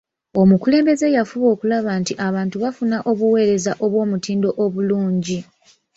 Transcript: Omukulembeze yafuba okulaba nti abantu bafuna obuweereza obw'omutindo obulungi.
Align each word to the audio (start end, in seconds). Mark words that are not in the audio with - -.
Omukulembeze 0.41 1.07
yafuba 1.17 1.47
okulaba 1.53 1.91
nti 2.01 2.13
abantu 2.27 2.55
bafuna 2.63 2.97
obuweereza 3.11 3.71
obw'omutindo 3.85 4.49
obulungi. 4.63 5.37